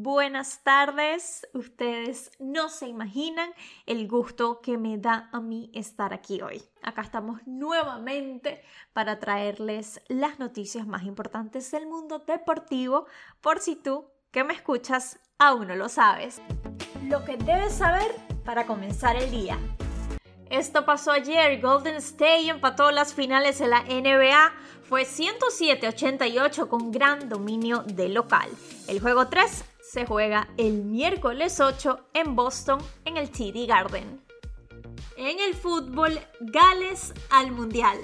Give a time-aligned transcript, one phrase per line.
[0.00, 3.50] Buenas tardes, ustedes no se imaginan
[3.84, 6.62] el gusto que me da a mí estar aquí hoy.
[6.82, 13.06] Acá estamos nuevamente para traerles las noticias más importantes del mundo deportivo,
[13.40, 16.40] por si tú que me escuchas aún no lo sabes.
[17.02, 19.58] Lo que debes saber para comenzar el día.
[20.48, 24.52] Esto pasó ayer, Golden State empató las finales de la NBA,
[24.84, 28.48] fue 107-88 con gran dominio de local.
[28.86, 34.20] El juego 3 se juega el miércoles 8 en Boston en el TD Garden.
[35.16, 37.98] En el fútbol, Gales al Mundial.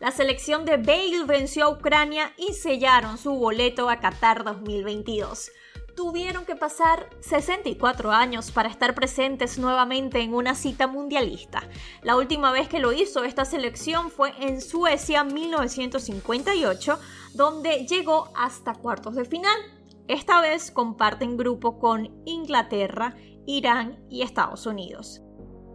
[0.00, 5.50] La selección de Bale venció a Ucrania y sellaron su boleto a Qatar 2022.
[5.94, 11.62] Tuvieron que pasar 64 años para estar presentes nuevamente en una cita mundialista.
[12.02, 16.98] La última vez que lo hizo esta selección fue en Suecia 1958,
[17.34, 19.77] donde llegó hasta cuartos de final
[20.08, 23.14] esta vez comparten grupo con Inglaterra,
[23.46, 25.22] Irán y Estados Unidos.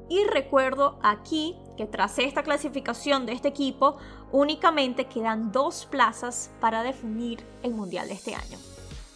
[0.10, 3.98] Y recuerdo aquí que tras esta clasificación de este equipo
[4.32, 8.58] únicamente quedan dos plazas para definir el Mundial de este año.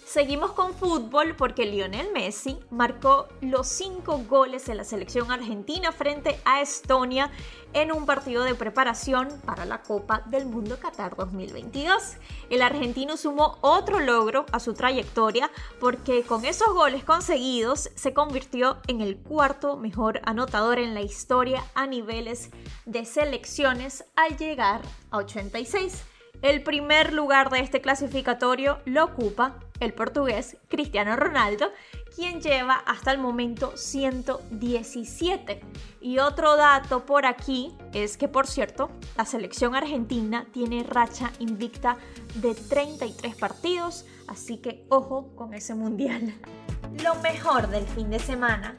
[0.07, 6.39] Seguimos con fútbol porque Lionel Messi marcó los cinco goles de la selección argentina frente
[6.45, 7.29] a Estonia
[7.73, 12.13] en un partido de preparación para la Copa del Mundo Qatar 2022.
[12.49, 18.77] El argentino sumó otro logro a su trayectoria porque con esos goles conseguidos se convirtió
[18.87, 22.49] en el cuarto mejor anotador en la historia a niveles
[22.85, 26.05] de selecciones al llegar a 86.
[26.43, 31.71] El primer lugar de este clasificatorio lo ocupa el portugués Cristiano Ronaldo,
[32.15, 35.61] quien lleva hasta el momento 117.
[36.01, 41.97] Y otro dato por aquí es que, por cierto, la selección argentina tiene racha invicta
[42.35, 46.33] de 33 partidos, así que ojo con ese mundial.
[47.03, 48.75] Lo mejor del fin de semana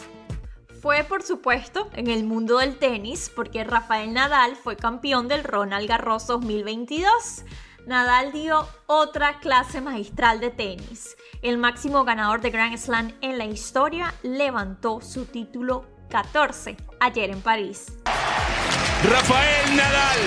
[0.80, 5.88] fue por supuesto en el mundo del tenis, porque Rafael Nadal fue campeón del Ronald
[5.88, 7.44] Garros 2022.
[7.88, 11.16] Nadal dio otra clase magistral de tenis.
[11.40, 17.40] El máximo ganador de Grand Slam en la historia levantó su título 14 ayer en
[17.40, 17.86] París.
[18.04, 20.18] Rafael Nadal,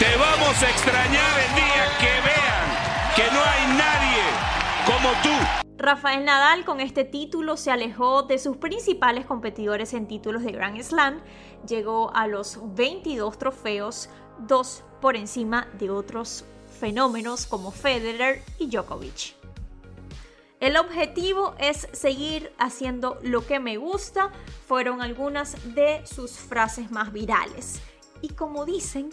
[0.00, 4.24] te vamos a extrañar el día que vean que no hay nadie
[4.86, 5.76] como tú.
[5.78, 10.82] Rafael Nadal con este título se alejó de sus principales competidores en títulos de Grand
[10.82, 11.22] Slam,
[11.68, 14.10] llegó a los 22 trofeos,
[14.40, 16.44] dos por encima de otros
[16.76, 19.34] fenómenos como Federer y Djokovic.
[20.58, 24.32] El objetivo es seguir haciendo lo que me gusta,
[24.66, 27.80] fueron algunas de sus frases más virales.
[28.22, 29.10] Y como dicen,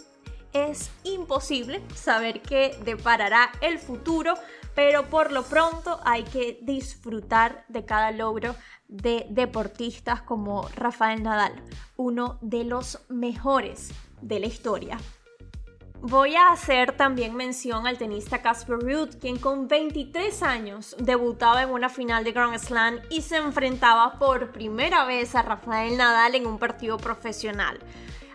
[0.54, 4.34] es imposible saber qué deparará el futuro,
[4.74, 8.54] pero por lo pronto hay que disfrutar de cada logro
[8.88, 11.62] de deportistas como Rafael Nadal,
[11.96, 13.90] uno de los mejores
[14.22, 14.98] de la historia.
[16.06, 21.70] Voy a hacer también mención al tenista Casper Ruud, quien con 23 años debutaba en
[21.70, 26.46] una final de Grand Slam y se enfrentaba por primera vez a Rafael Nadal en
[26.46, 27.78] un partido profesional.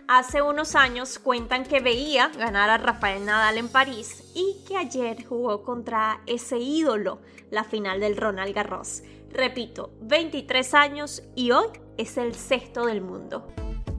[0.08, 5.24] Hace unos años cuentan que veía ganar a Rafael Nadal en París y que ayer
[5.24, 7.20] jugó contra ese ídolo
[7.52, 9.04] la final del Ronald Garros.
[9.30, 13.46] Repito, 23 años y hoy es el sexto del mundo.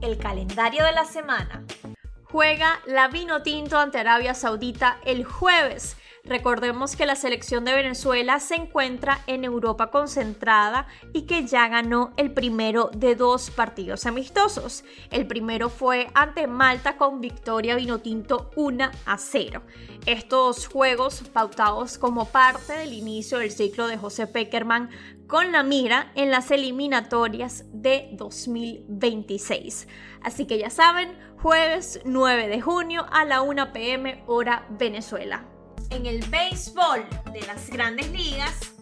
[0.02, 1.64] El calendario de la semana
[2.32, 5.98] juega la Vino Tinto ante Arabia Saudita el jueves.
[6.24, 12.12] Recordemos que la selección de Venezuela se encuentra en Europa concentrada y que ya ganó
[12.16, 14.84] el primero de dos partidos amistosos.
[15.10, 19.62] El primero fue ante Malta con victoria Vinotinto 1 a 0.
[20.06, 24.90] Estos juegos pautados como parte del inicio del ciclo de José Peckerman
[25.26, 29.88] con la mira en las eliminatorias de 2026.
[30.22, 35.51] Así que ya saben, jueves 9 de junio a la 1 pm hora Venezuela.
[35.92, 37.04] En el béisbol
[37.34, 38.72] de las grandes ligas,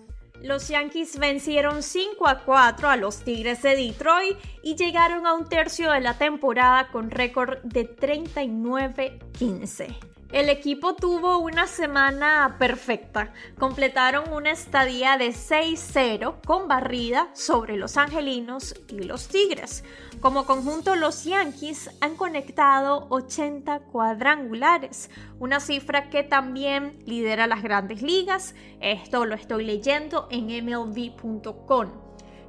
[0.42, 5.48] los Yankees vencieron 5 a 4 a los Tigres de Detroit y llegaron a un
[5.48, 10.19] tercio de la temporada con récord de 39-15.
[10.32, 13.32] El equipo tuvo una semana perfecta.
[13.58, 19.82] Completaron una estadía de 6-0 con barrida sobre los angelinos y los tigres.
[20.20, 25.10] Como conjunto, los Yankees han conectado 80 cuadrangulares,
[25.40, 28.54] una cifra que también lidera las grandes ligas.
[28.80, 31.90] Esto lo estoy leyendo en mlb.com.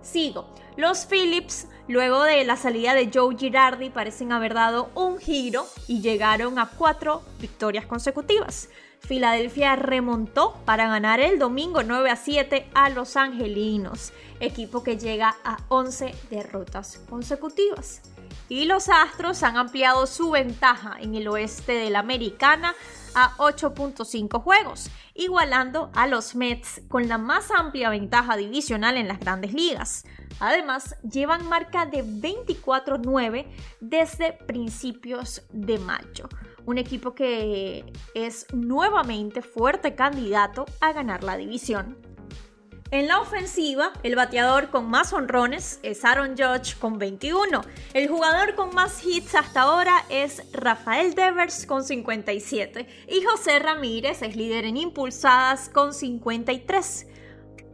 [0.04, 0.54] Sigo.
[0.78, 6.02] Los Phillips, luego de la salida de Joe Girardi, parecen haber dado un giro y
[6.02, 8.70] llegaron a cuatro victorias consecutivas.
[9.02, 15.36] Filadelfia remontó para ganar el domingo 9 a 7 a Los Angelinos, equipo que llega
[15.44, 18.02] a 11 derrotas consecutivas.
[18.48, 22.76] Y los Astros han ampliado su ventaja en el oeste de la Americana
[23.16, 29.20] a 8.5 juegos, igualando a los Mets con la más amplia ventaja divisional en las
[29.20, 30.06] grandes ligas.
[30.42, 33.46] Además, llevan marca de 24-9
[33.80, 36.28] desde principios de mayo.
[36.66, 37.86] Un equipo que
[38.16, 41.96] es nuevamente fuerte candidato a ganar la división.
[42.90, 47.62] En la ofensiva, el bateador con más honrones es Aaron Judge con 21.
[47.94, 52.88] El jugador con más hits hasta ahora es Rafael Devers con 57.
[53.08, 57.08] Y José Ramírez es líder en impulsadas con 53.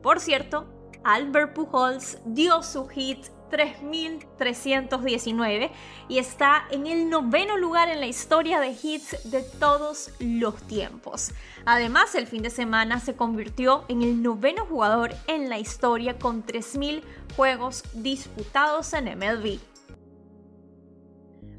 [0.04, 5.72] Por cierto, Albert Pujols dio su hit 3.319
[6.08, 11.32] y está en el noveno lugar en la historia de hits de todos los tiempos.
[11.66, 16.46] Además, el fin de semana se convirtió en el noveno jugador en la historia con
[16.46, 17.02] 3.000
[17.36, 19.60] juegos disputados en MLB.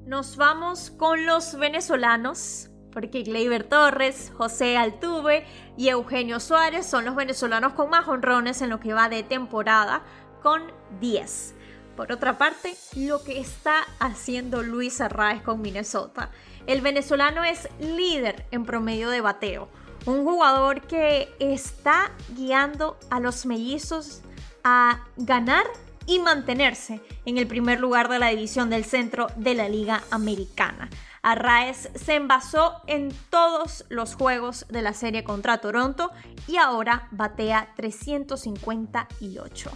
[0.07, 5.45] Nos vamos con los venezolanos, porque Gleyber Torres, José Altuve
[5.77, 10.03] y Eugenio Suárez son los venezolanos con más honrones en lo que va de temporada,
[10.43, 10.63] con
[11.01, 11.55] 10.
[11.97, 16.31] Por otra parte, lo que está haciendo Luis Arraez con Minnesota.
[16.67, 19.69] El venezolano es líder en promedio de bateo.
[20.07, 24.23] Un jugador que está guiando a los mellizos
[24.63, 25.65] a ganar
[26.07, 30.89] y mantenerse en el primer lugar de la división del centro de la Liga Americana.
[31.29, 36.11] Arraez se envasó en todos los juegos de la serie contra Toronto
[36.47, 39.71] y ahora batea 358.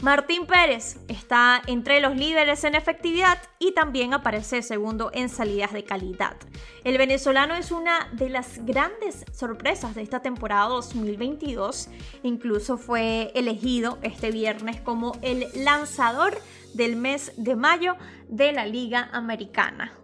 [0.00, 5.82] Martín Pérez está entre los líderes en efectividad y también aparece segundo en salidas de
[5.82, 6.36] calidad.
[6.84, 11.88] El venezolano es una de las grandes sorpresas de esta temporada 2022.
[12.22, 16.38] Incluso fue elegido este viernes como el lanzador
[16.74, 17.96] del mes de mayo
[18.28, 19.98] de la Liga Americana.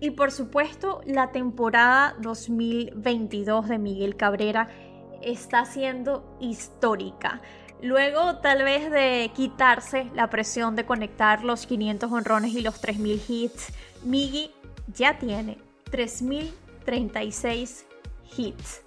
[0.00, 4.68] Y por supuesto, la temporada 2022 de Miguel Cabrera
[5.22, 7.40] está siendo histórica.
[7.82, 13.22] Luego, tal vez de quitarse la presión de conectar los 500 honrones y los 3000
[13.28, 13.72] hits,
[14.02, 14.50] Miggy
[14.94, 15.58] ya tiene
[15.90, 17.86] 3036
[18.36, 18.82] hits.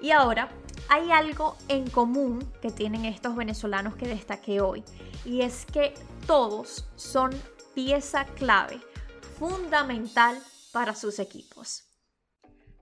[0.00, 0.48] Y ahora,
[0.88, 4.84] hay algo en común que tienen estos venezolanos que destaqué hoy,
[5.24, 5.94] y es que
[6.26, 7.30] todos son
[7.74, 8.78] pieza clave,
[9.38, 10.38] fundamental
[10.72, 11.84] para sus equipos.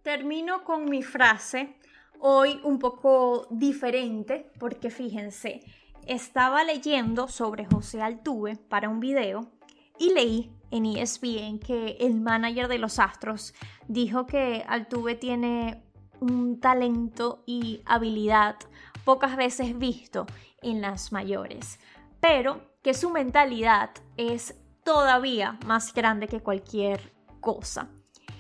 [0.03, 1.77] Termino con mi frase
[2.21, 5.63] hoy un poco diferente porque fíjense,
[6.07, 9.51] estaba leyendo sobre José Altuve para un video
[9.99, 13.55] y leí en ESPN que el manager de los Astros
[13.89, 15.83] dijo que Altuve tiene
[16.21, 18.57] un talento y habilidad
[19.05, 20.27] pocas veces visto
[20.63, 21.79] en las mayores,
[22.21, 24.55] pero que su mentalidad es
[24.85, 27.89] todavía más grande que cualquier cosa.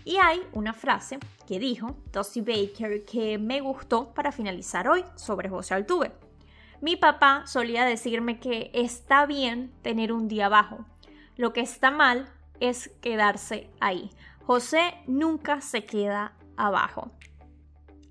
[0.04, 5.48] Y hay una frase que dijo Dusty Baker que me gustó para finalizar hoy sobre
[5.48, 6.12] José Altuve.
[6.80, 10.84] Mi papá solía decirme que está bien tener un día bajo.
[11.36, 12.28] Lo que está mal
[12.60, 14.10] es quedarse ahí.
[14.46, 17.10] José nunca se queda abajo.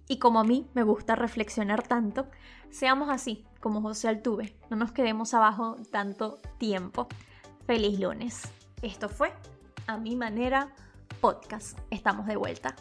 [0.07, 2.27] Y como a mí me gusta reflexionar tanto,
[2.71, 4.57] seamos así como José Altuve.
[4.69, 7.07] No nos quedemos abajo tanto tiempo.
[7.65, 8.41] Feliz lunes.
[8.81, 9.31] Esto fue
[9.87, 10.67] A mi manera
[11.21, 11.79] podcast.
[11.91, 12.75] Estamos de vuelta.